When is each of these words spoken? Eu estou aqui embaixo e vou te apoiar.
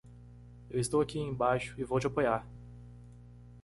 Eu 0.67 0.79
estou 0.79 0.99
aqui 0.99 1.19
embaixo 1.19 1.79
e 1.79 1.83
vou 1.83 1.99
te 1.99 2.07
apoiar. 2.07 2.43